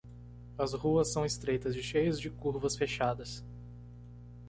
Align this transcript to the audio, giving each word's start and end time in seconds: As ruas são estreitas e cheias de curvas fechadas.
As 0.57 0.73
ruas 0.73 1.09
são 1.09 1.23
estreitas 1.27 1.75
e 1.75 1.83
cheias 1.83 2.19
de 2.19 2.31
curvas 2.31 2.75
fechadas. 2.75 3.43